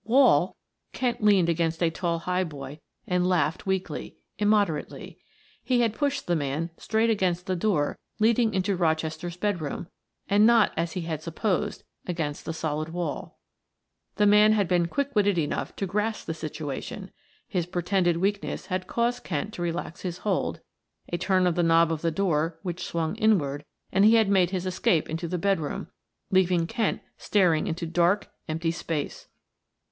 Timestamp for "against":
1.47-1.83, 7.11-7.45, 12.07-12.45